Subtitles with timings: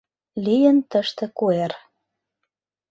[0.43, 1.71] Лийын тыште куэр.